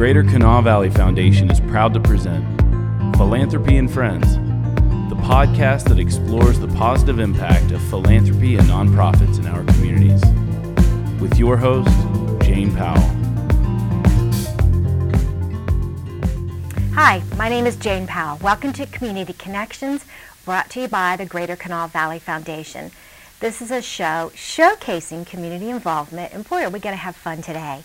[0.00, 2.42] Greater Kanawha Valley Foundation is proud to present
[3.18, 4.36] Philanthropy and Friends,
[5.10, 10.22] the podcast that explores the positive impact of philanthropy and nonprofits in our communities.
[11.20, 11.90] With your host,
[12.42, 12.98] Jane Powell.
[16.94, 18.38] Hi, my name is Jane Powell.
[18.38, 20.06] Welcome to Community Connections,
[20.46, 22.90] brought to you by the Greater Kanawha Valley Foundation.
[23.40, 27.42] This is a show showcasing community involvement, and boy, are we going to have fun
[27.42, 27.82] today.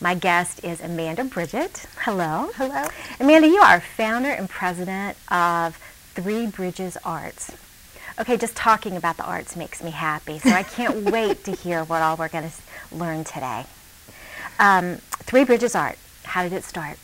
[0.00, 1.86] My guest is Amanda Bridget.
[2.02, 2.50] Hello.
[2.54, 2.84] Hello.
[3.18, 5.76] Amanda, you are founder and president of
[6.14, 7.50] Three Bridges Arts.
[8.20, 11.82] Okay, just talking about the arts makes me happy, so I can't wait to hear
[11.82, 13.66] what all we're going to learn today.
[14.60, 16.96] Um, Three Bridges Art, how did it start?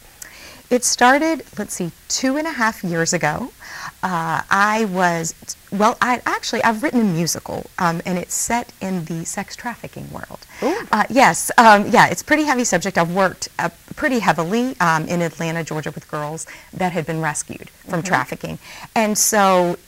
[0.71, 3.51] It started, let's see, two and a half years ago.
[4.05, 9.07] Uh, I was, well, I actually, I've written a musical, um, and it's set in
[9.07, 10.41] the sex trafficking world.
[10.93, 12.99] Uh, yes, um, yeah, it's a pretty heavy subject.
[12.99, 17.71] I've worked uh, pretty heavily um, in Atlanta, Georgia, with girls that had been rescued
[17.71, 18.59] from trafficking.
[18.95, 19.79] And so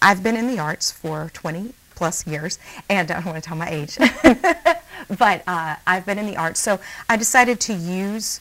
[0.00, 3.56] I've been in the arts for 20 plus years, and I don't want to tell
[3.58, 3.98] my age,
[5.18, 6.58] but uh, I've been in the arts.
[6.58, 8.40] So I decided to use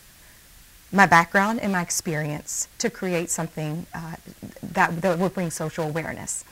[0.91, 4.15] my background and my experience to create something uh,
[4.61, 6.43] that, that will bring social awareness.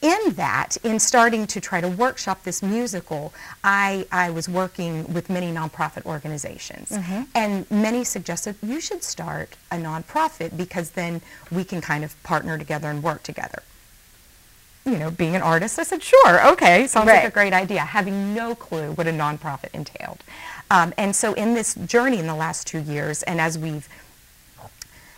[0.00, 5.30] In that, in starting to try to workshop this musical, I, I was working with
[5.30, 6.90] many nonprofit organizations.
[7.34, 12.58] And many suggested you should start a nonprofit because then we can kind of partner
[12.58, 13.62] together and work together
[14.86, 18.34] you know, being an artist, I said, sure, okay, sounds like a great idea, having
[18.34, 20.22] no clue what a nonprofit entailed.
[20.74, 23.88] Um, and so in this journey in the last two years, and as we've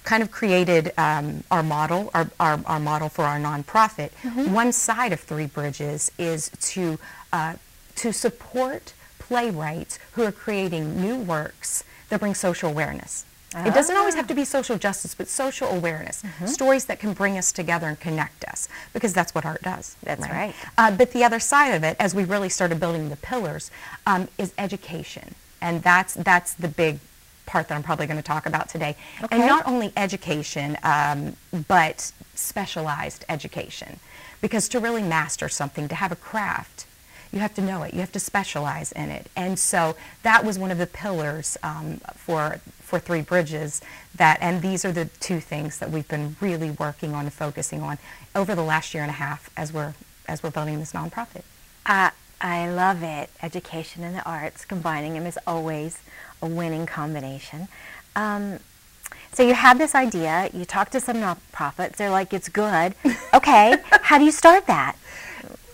[0.05, 4.11] kind of created um, our model, our, our, our model for our nonprofit,
[4.53, 6.99] one side of Three Bridges is to,
[7.33, 7.55] uh,
[7.97, 13.25] to support playwrights who are creating new works that bring social awareness.
[13.55, 16.23] It doesn't always have to be social justice, but social awareness.
[16.45, 19.97] Stories that can bring us together and connect us, because that's what art does.
[20.03, 20.55] That's right.
[20.77, 23.71] Uh, but the other side of it, as we really started building the pillars,
[24.07, 26.99] um, is education, and that's that's the big
[27.47, 28.97] part that I'm probably going to talk about today.
[29.31, 31.37] And not only education, um,
[31.69, 34.01] but specialized education,
[34.41, 36.87] because to really master something, to have a craft,
[37.33, 37.95] you have to know it.
[37.95, 39.31] You have to specialize in it.
[39.37, 43.81] And so that was one of the pillars um, for for Three Bridges.
[44.15, 47.83] That and these are the two things that we've been really working on and focusing
[47.83, 47.99] on
[48.35, 49.95] over the last year and a half as we're
[50.27, 51.43] as we're building this nonprofit.
[51.85, 52.11] Uh,
[52.41, 53.31] I love it.
[53.43, 56.01] Education and the arts, combining them is always
[56.43, 57.69] a winning combination.
[58.15, 58.59] Um,
[59.33, 60.49] so you had this idea.
[60.53, 61.97] You talked to some nonprofits.
[61.97, 62.95] They're like, "It's good."
[63.35, 64.97] Okay, how do you start that?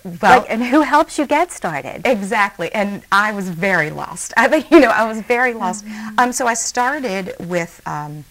[0.05, 2.03] Well, Like, and who helps you get started?
[2.05, 4.33] Exactly, and I was very lost.
[4.37, 5.84] I think you know I was very lost.
[6.19, 8.25] Um, so I started with um,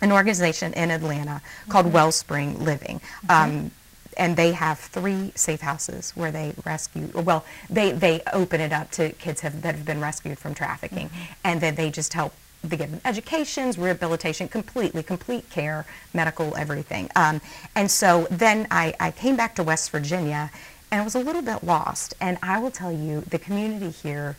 [0.00, 3.00] an organization in Atlanta called Wellspring Living.
[3.28, 3.70] Um,
[4.16, 7.08] and they have three safe houses where they rescue.
[7.14, 11.10] Well, they, they open it up to kids have, that have been rescued from trafficking,
[11.44, 12.34] and then they just help.
[12.64, 15.84] They give them educations, rehabilitation, completely, complete care,
[16.14, 17.10] medical, everything.
[17.16, 17.40] Um,
[17.74, 20.50] and so then I, I came back to West Virginia,
[20.92, 22.14] and I was a little bit lost.
[22.20, 24.36] And I will tell you, the community here,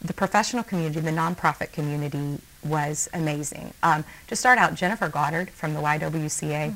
[0.00, 3.74] the professional community, the nonprofit community was amazing.
[3.82, 6.74] Um, to start out, Jennifer Goddard from the YWCA.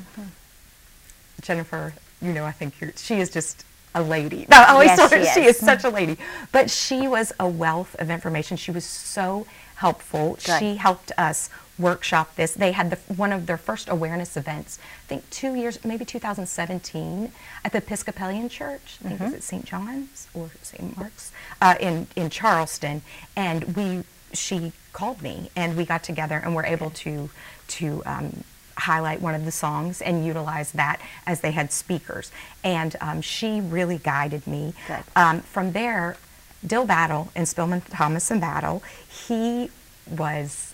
[1.41, 3.65] Jennifer, you know, I think you're, she is just
[3.95, 4.45] a lady.
[4.49, 5.55] No, I always Yes, tell her she she is.
[5.55, 6.17] is such a lady.
[6.51, 8.57] But she was a wealth of information.
[8.57, 10.37] She was so helpful.
[10.45, 10.59] Good.
[10.59, 12.53] She helped us workshop this.
[12.53, 17.31] They had the, one of their first awareness events, I think two years, maybe 2017,
[17.63, 18.97] at the Episcopalian Church.
[19.03, 19.65] I think it was at St.
[19.65, 20.97] John's or St.
[20.97, 21.31] Mark's
[21.61, 23.01] uh, in, in Charleston.
[23.35, 24.03] And we,
[24.33, 27.29] she called me and we got together and were able to,
[27.69, 28.43] to um,
[28.79, 32.31] highlight one of the songs and utilize that as they had speakers.
[32.63, 34.73] And um, she really guided me.
[35.15, 36.17] Um, from there,
[36.65, 38.83] Dill Battle and Spilman Thomas and Battle,
[39.27, 39.69] he
[40.09, 40.73] was,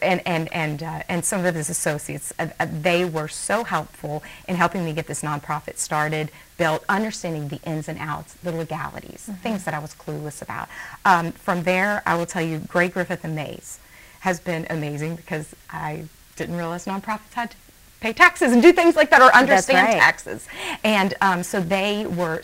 [0.00, 4.22] and and and uh, and some of his associates, uh, uh, they were so helpful
[4.46, 9.28] in helping me get this nonprofit started, built, understanding the ins and outs, the legalities,
[9.42, 10.68] things that I was clueless about.
[11.04, 13.78] Um, from there, I will tell you, Gray Griffith and Mays
[14.20, 16.04] has been amazing because I
[16.38, 17.56] didn't realize nonprofits had to
[18.00, 19.98] pay taxes and do things like that or understand right.
[19.98, 20.46] taxes.
[20.84, 22.42] And um, so they were,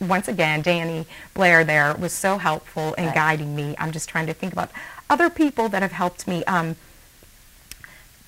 [0.00, 3.14] once again, Danny Blair there was so helpful in Right.
[3.14, 3.74] guiding me.
[3.78, 4.70] I'm just trying to think about
[5.08, 6.42] other people that have helped me.
[6.44, 6.76] Um,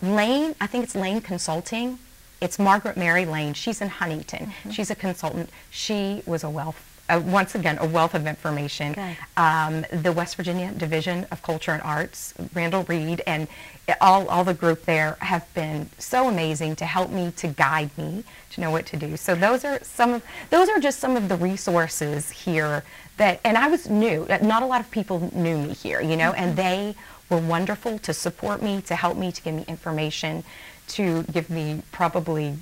[0.00, 1.98] Lane, I think it's Lane Consulting.
[2.40, 3.52] It's Margaret Mary Lane.
[3.54, 4.52] She's in Huntington.
[4.70, 5.50] She's a consultant.
[5.70, 8.94] She was a wealth uh, once again, a wealth of information.
[9.36, 13.48] Um, the West Virginia Division of Culture and Arts, Randall Reed, and
[14.00, 18.24] all, all the group there have been so amazing to help me, to guide me,
[18.50, 19.16] to know what to do.
[19.16, 22.84] So those are some of, those are just some of the resources here
[23.16, 24.26] that, and I was new.
[24.42, 26.94] Not a lot of people knew me here, you know, and they
[27.30, 30.44] were wonderful to support me, to help me, to give me information,
[30.88, 32.56] to give me probably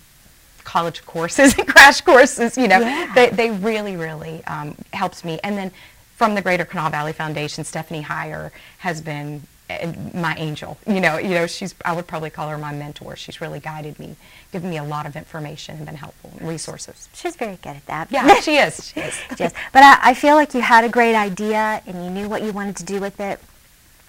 [0.66, 2.58] college courses and crash courses.
[2.58, 3.12] You know, Yeah.
[3.14, 5.38] they, they really, really um, helped me.
[5.42, 5.70] And then
[6.16, 10.76] from the Greater Kanawha Valley Foundation, Stephanie Heyer has been uh, my angel.
[10.86, 13.16] You know, you know, she's I would probably call her my mentor.
[13.16, 14.16] She's really guided me,
[14.52, 17.08] given me a lot of information and been helpful and resources.
[17.14, 18.10] She's very good at that.
[18.12, 18.88] Yeah, she is.
[18.92, 19.14] She is.
[19.38, 19.52] Yes.
[19.72, 22.52] But I, I feel like you had a great idea and you knew what you
[22.52, 23.40] wanted to do with it.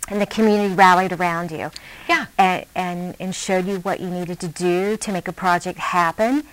[0.09, 1.71] And the community rallied around you.
[2.07, 2.27] Yeah.
[2.38, 6.44] And, and, and showed you what you needed to do to make a project happen.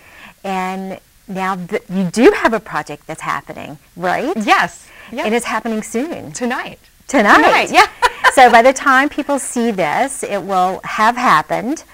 [0.42, 0.98] And
[1.28, 4.36] now th- you do have a project that's happening, right?
[4.36, 4.88] Yes.
[5.12, 5.26] Yes.
[5.26, 6.32] And it's happening soon.
[6.32, 6.78] tonight.
[7.06, 7.36] Tonight.
[7.36, 7.86] Tonight, yeah.
[8.32, 11.84] so by the time people see this, it will have happened.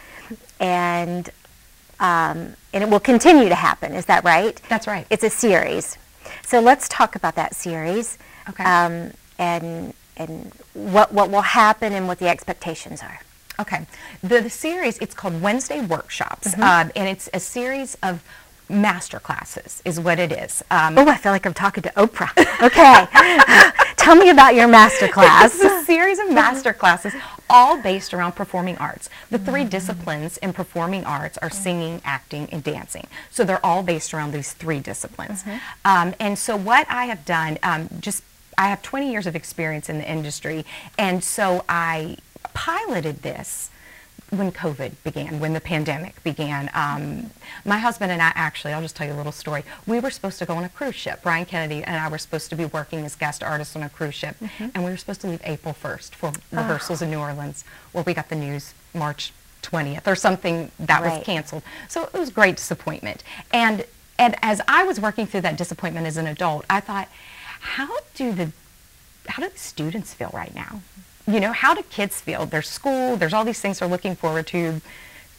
[0.60, 1.28] And,
[1.98, 3.92] um, and it will continue to happen.
[3.94, 4.60] Is that right?
[4.68, 5.06] That's right.
[5.10, 5.98] It's a series.
[6.42, 8.18] So let's talk about that series.
[8.48, 8.64] Okay.
[8.64, 13.20] Um, and and what what will happen and what the expectations are.
[13.58, 13.86] Okay.
[14.22, 16.62] The, the series, it's called Wednesday Workshops, Mm-hmm.
[16.62, 18.22] um, and it's a series of
[18.68, 20.62] master classes, is what it is.
[20.70, 22.30] Um, Oh, I feel like I'm talking to Oprah.
[22.68, 23.06] Okay.
[23.96, 25.54] Tell me about your master class.
[25.54, 27.12] It's a series of master classes,
[27.50, 29.08] all based around performing arts.
[29.30, 33.06] The three disciplines in performing arts are singing, acting, and dancing.
[33.30, 35.44] So they're all based around these three disciplines.
[35.84, 38.22] Um, and so what I have done, um, just
[38.60, 40.66] I have 20 years of experience in the industry,
[40.98, 42.18] and so I
[42.52, 43.70] piloted this
[44.28, 46.68] when COVID began, when the pandemic began.
[46.74, 47.30] Um,
[47.64, 49.64] my husband and I actually, I'll just tell you a little story.
[49.86, 51.22] We were supposed to go on a cruise ship.
[51.22, 54.14] Brian Kennedy and I were supposed to be working as guest artists on a cruise
[54.14, 57.64] ship, and we were supposed to leave April 1st for rehearsals in New Orleans.
[57.94, 59.32] Well, we got the news March
[59.62, 61.16] 20th or something that Right.
[61.16, 61.62] was canceled.
[61.88, 63.24] So it was great disappointment.
[63.54, 63.86] And
[64.18, 67.08] and as I was working through that disappointment as an adult, I thought,
[67.60, 68.50] how do the
[69.28, 70.80] how do the students feel right now?
[71.26, 72.46] You know, how do kids feel?
[72.46, 74.80] There's school, there's all these things they're looking forward to,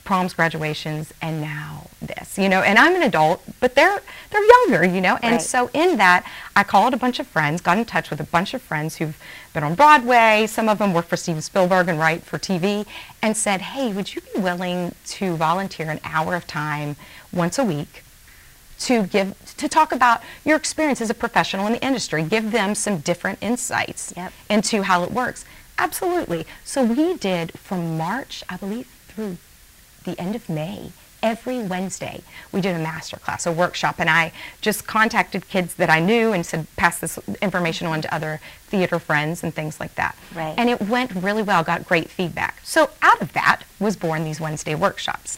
[0.06, 2.38] proms, graduations, and now this.
[2.38, 5.18] You know, and I'm an adult, but they're they're younger, you know.
[5.22, 5.42] And Right.
[5.42, 6.24] so in that,
[6.56, 9.18] I called a bunch of friends, got in touch with a bunch of friends who've
[9.54, 10.48] been on Broadway.
[10.48, 12.86] Some of them work for Steven Spielberg and write for TV,
[13.22, 16.96] and said, "Hey, would you be willing to volunteer an hour of time
[17.34, 18.04] once a week?"
[18.82, 22.24] To give to talk about your experience as a professional in the industry.
[22.24, 24.34] Give them some different insights Yep.
[24.50, 25.46] into how it works.
[25.78, 26.46] Absolutely.
[26.64, 29.38] So we did from march i believe through
[30.04, 30.92] the end of may
[31.24, 33.96] every wednesday we did a master class a workshop.
[34.00, 34.32] And i
[34.62, 38.98] just contacted kids that i knew and said pass this information on to other theater
[39.00, 40.16] friends and things like that.
[40.36, 40.56] Right.
[40.58, 42.60] and it went really well got great feedback.
[42.64, 45.38] So out of that was born these wednesday workshops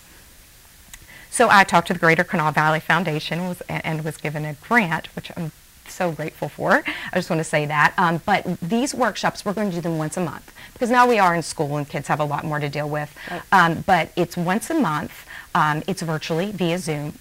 [1.34, 5.08] so I talked to the Greater Kanawha Valley Foundation was, and was given a grant,
[5.16, 5.52] which I'm
[5.88, 6.84] so grateful for.
[6.86, 7.96] I just want to say that.
[7.98, 11.18] Um, but these workshops, we're going to do them once a month because now we
[11.18, 13.16] are in school and kids have a lot more to deal with.
[13.32, 13.42] Right.
[13.52, 15.26] Um, but it's once a month.
[15.56, 17.14] Um, it's virtually via Zoom.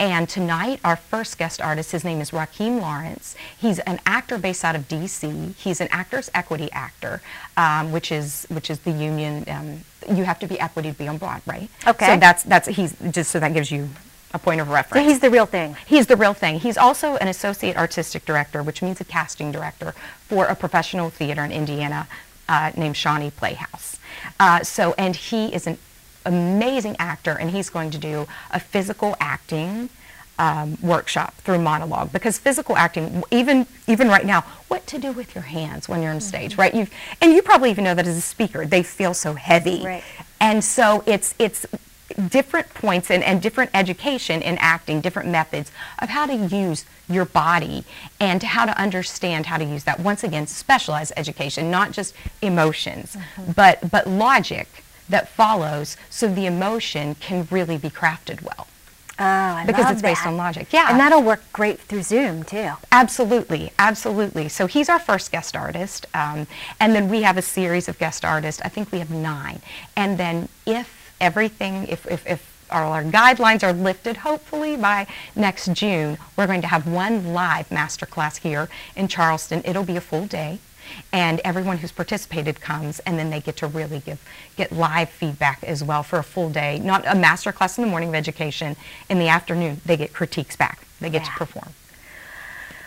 [0.00, 3.36] And tonight, our first guest artist, his name is Raheem Lawrence.
[3.56, 5.54] He's an actor based out of D.C.
[5.58, 7.22] He's an Actors Equity actor,
[7.56, 9.44] um, which is which is the union.
[9.48, 9.80] Um,
[10.16, 11.68] you have to be equity to be on Broadway.
[11.86, 12.06] Okay.
[12.06, 13.88] So that's that's he's just so that gives you
[14.34, 15.04] a point of reference.
[15.04, 15.76] So he's the real thing.
[15.86, 16.60] He's the real thing.
[16.60, 19.94] He's also an associate artistic director, which means a casting director
[20.26, 22.08] for a professional theater in Indiana
[22.48, 23.98] uh, named Shawnee Playhouse.
[24.40, 25.78] Uh, so, and he is an
[26.24, 29.88] amazing actor, and he's going to do a physical acting
[30.38, 35.34] um, workshop through monologue because physical acting, even even right now, what to do with
[35.34, 36.74] your hands when you're on stage, right?
[36.74, 36.86] You
[37.20, 40.02] and you probably even know that as a speaker, they feel so heavy, Right.
[40.40, 41.66] and so it's it's
[42.28, 47.24] different points and, and different education in acting, different methods of how to use your
[47.24, 47.84] body
[48.20, 50.00] and how to understand how to use that.
[50.00, 53.16] Once again, specialized education, not just emotions,
[53.54, 54.68] but but logic
[55.08, 58.66] that follows so the emotion can really be crafted well.
[59.18, 60.30] Oh, I Because it's based that.
[60.30, 60.72] on logic.
[60.72, 60.86] Yeah.
[60.90, 62.72] And that'll work great through Zoom too.
[62.90, 64.48] Absolutely, absolutely.
[64.48, 66.46] So he's our first guest artist, um,
[66.80, 68.62] and then we have a series of guest artists.
[68.64, 69.60] I think we have nine,
[69.96, 75.06] and then if everything, if if, if all our guidelines are lifted, hopefully by
[75.36, 79.60] next June, we're going to have one live masterclass here in Charleston.
[79.66, 80.58] It'll be a full day.
[81.12, 84.20] And everyone who's participated comes, and then they get to really give
[84.56, 86.78] get live feedback as well for a full day.
[86.78, 88.76] Not a master class in the morning of education.
[89.08, 90.86] In the afternoon, they get critiques back.
[91.00, 91.70] They get to perform.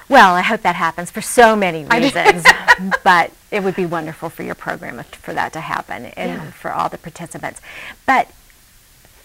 [0.08, 2.46] Well, I hope that happens for so many reasons,
[3.04, 6.52] but it would be wonderful for your program for that to happen and Yeah.
[6.52, 7.60] for all the participants.
[8.06, 8.30] But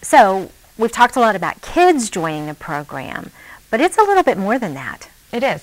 [0.00, 3.30] so we've talked a lot about kids joining the program,
[3.70, 5.10] but it's a little bit more than that.
[5.32, 5.62] It is.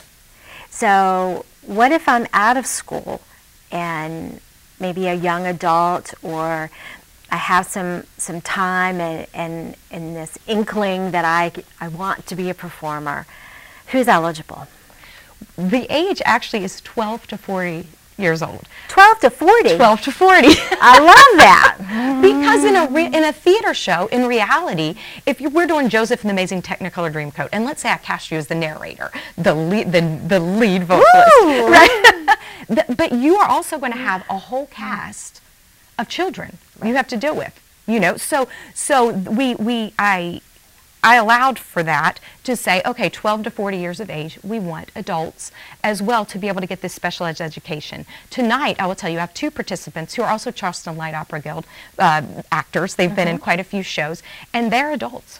[0.69, 3.21] So, what if I'm out of school
[3.71, 4.39] and
[4.79, 6.71] maybe a young adult or
[7.29, 12.35] I have some, some time and, and, and this inkling that I, I want to
[12.35, 13.27] be a performer?
[13.87, 14.67] Who's eligible?
[15.57, 18.63] The age actually is 12 to 40 years old.
[18.87, 19.75] 12 to 40.
[19.75, 20.47] 12 to 40.
[20.81, 21.77] I love that.
[22.39, 22.95] because in a mm.
[22.95, 26.61] re- in a theater show, in reality, if you, we're doing Joseph and the Amazing
[26.61, 30.39] Technicolor Dreamcoat, and let's say I cast you as the narrator, the lead, the, the
[30.39, 31.69] lead vocalist, Woo!
[31.69, 32.37] right?
[32.97, 34.71] But you are also going to have a whole mm.
[34.71, 35.41] cast
[35.97, 37.59] of children you have to deal with.
[37.87, 40.41] You know, so so we we I
[41.03, 44.91] I allowed for that to say, okay, 12 to 40 years of age, we want
[44.95, 45.51] adults
[45.83, 48.05] as well to be able to get this specialized education.
[48.29, 51.39] Tonight, I will tell you, I have two participants who are also Charleston Light Opera
[51.39, 51.65] Guild
[51.99, 52.95] uh, actors.
[52.95, 54.23] They've been in quite a few shows,
[54.53, 55.39] and they're adults.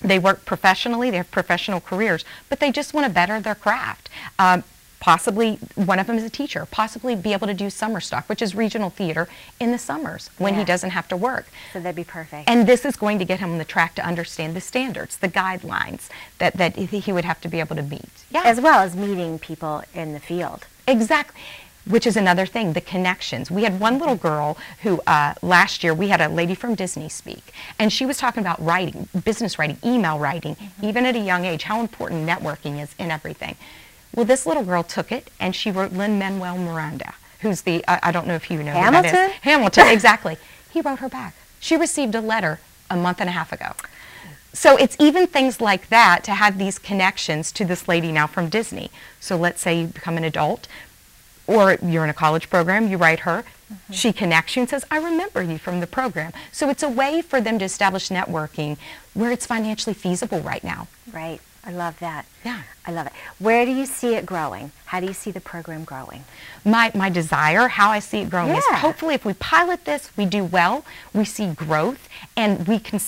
[0.00, 4.08] They work professionally, they have professional careers, but they just want to better their craft.
[4.38, 4.64] Um,
[5.02, 8.40] possibly one of them is a teacher, possibly be able to do summer stock, which
[8.40, 9.28] is regional theater
[9.58, 11.48] in the summers when he doesn't have to work.
[11.72, 12.48] So that'd be perfect.
[12.48, 15.28] And this is going to get him on the track to understand the standards, the
[15.28, 18.10] guidelines that, that he would have to be able to meet.
[18.30, 20.66] Yeah, as well as meeting people in the field.
[20.86, 21.40] exactly.
[21.84, 23.50] Which is another thing, the connections.
[23.50, 27.08] We had one little girl who uh, last year we had a lady from Disney
[27.08, 31.44] speak, and she was talking about writing, business writing, email writing, even at a young
[31.44, 33.56] age, how important networking is in everything.
[34.14, 38.00] Well, this little girl took it and she wrote Lin Manuel Miranda, who's the I,
[38.04, 39.30] I don't know if you know who that Hamilton?
[39.30, 39.32] is.
[39.42, 40.36] Hamilton, exactly.
[40.70, 41.34] He wrote her back.
[41.60, 43.72] She received a letter a month and a half ago.
[44.52, 48.48] So it's even things like that to have these connections to this lady now from
[48.48, 48.90] Disney.
[49.18, 50.68] So let's say you become an adult
[51.46, 53.92] or you're in a college program, you write her, mm-hmm.
[53.92, 56.32] she connects you and says, I remember you from the program.
[56.52, 58.76] So it's a way for them to establish networking
[59.14, 60.88] where it's financially feasible right now.
[61.10, 61.40] Right.
[61.64, 62.26] I love that.
[62.44, 62.62] Yeah.
[62.84, 63.12] I love it.
[63.38, 64.72] Where do you see it growing?
[64.86, 66.24] How do you see the program growing?
[66.64, 70.26] my, my desire, how I see it growing is hopefully if we pilot this, we
[70.26, 73.00] do well, we see growth, and we can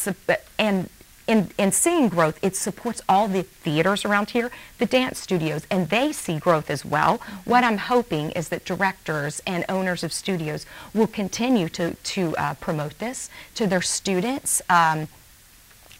[0.59, 0.89] and
[1.27, 5.89] in, in seeing growth, it supports all the theaters around here, the dance studios, and
[5.89, 7.19] they see growth as well.
[7.47, 12.55] What I'm hoping is that directors and owners of studios will continue to, to uh,
[12.55, 14.61] promote this to their students.
[14.69, 15.09] Um,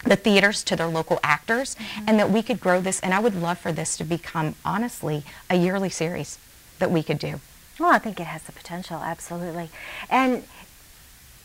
[0.05, 3.35] the theaters to their local actors and that we could grow this and I would
[3.35, 6.39] love for this to become honestly a yearly series
[6.79, 7.41] that we could do.
[7.79, 9.71] Well, I think it has the potential, absolutely.
[10.09, 10.45] And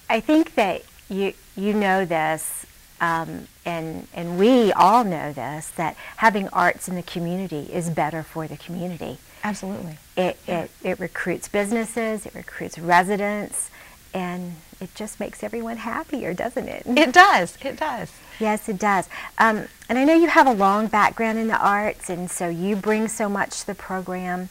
[0.10, 2.66] I think that you you know this,
[3.02, 8.22] um, and and we all know this that having arts in the community is better
[8.22, 9.18] for the community.
[9.44, 9.98] Absolutely.
[10.16, 13.72] It it, it recruits businesses, it recruits residents,
[14.14, 16.84] and it just makes everyone happier, doesn't it?
[16.86, 17.58] It does.
[17.64, 18.12] It does.
[18.40, 19.10] Yes, it does.
[19.38, 22.76] Um, and I know you have a long background in the arts, and so you
[22.76, 24.50] bring so much to the program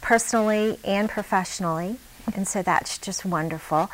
[0.00, 1.96] personally and professionally,
[2.34, 3.90] and so that's just wonderful.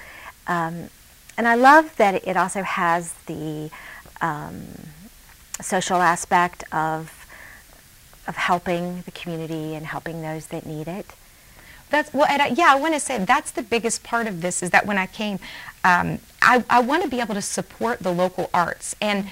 [0.46, 0.90] Um,
[1.36, 3.70] and I love that it also has the
[4.20, 4.64] um,
[5.60, 7.18] social aspect of
[8.28, 11.06] of helping the community and helping those that need it.
[11.92, 12.72] That's well, and I, yeah.
[12.72, 15.38] I want to say that's the biggest part of this is that when I came,
[15.84, 19.28] um, I, I want to be able to support the local arts, and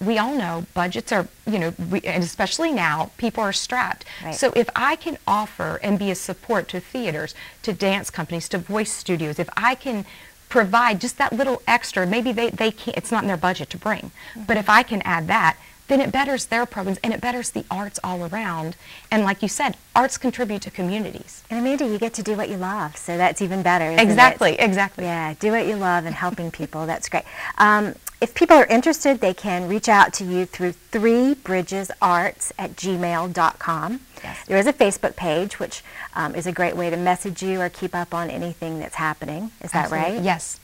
[0.00, 4.04] we all know budgets are, you know, we, and especially now, people are strapped.
[4.24, 4.34] Right.
[4.34, 8.58] So if I can offer and be a support to theaters, to dance companies, to
[8.58, 10.06] voice studios, if I can
[10.48, 13.76] provide just that little extra, maybe they, they can't, it's not in their budget to
[13.76, 14.12] bring,
[14.46, 15.56] but if I can add that,
[15.88, 18.76] then it betters their programs and it betters the arts all around.
[19.10, 21.42] And like you said, arts contribute to communities.
[21.50, 23.86] And Amanda, you get to do what you love, so that's even better.
[23.86, 24.02] isn't it?
[24.02, 25.04] Exactly, exactly.
[25.04, 26.86] Yeah, do what you love and helping people.
[26.86, 27.24] That's great.
[27.56, 34.00] Um, if people are interested, they can reach out to you through threebridgesarts at gmail.com.
[34.24, 34.46] Yes.
[34.46, 37.68] There is a Facebook page, which um, is a great way to message you or
[37.68, 39.52] keep up on anything that's happening.
[39.62, 40.14] Is that Absolutely.
[40.16, 40.24] right?
[40.24, 40.58] Yes.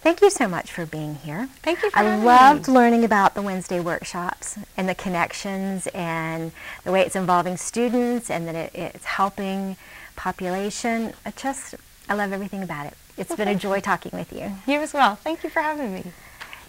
[0.00, 1.48] Thank you so much for being here.
[1.62, 2.74] Thank you for I having loved me.
[2.74, 6.52] learning about the Wednesday workshops and the connections and
[6.84, 9.76] the way it's involving students and that it, it's helping
[10.14, 11.12] population.
[11.26, 11.74] I just,
[12.08, 12.94] I love everything about it.
[13.16, 14.52] It's been a joy talking with you.
[14.66, 15.16] You as well.
[15.16, 16.04] Thank you for having me.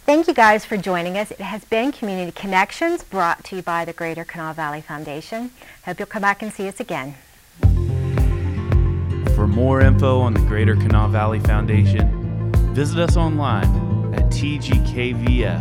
[0.06, 1.30] Thank you guys for joining us.
[1.30, 5.52] It has been Community Connections brought to you by the Greater Kanawha Valley Foundation.
[5.86, 7.14] Hope you'll come back and see us again.
[9.36, 12.19] For more info on the Greater Kanawha Valley Foundation,
[12.80, 15.60] visit us online at tgkvf.org.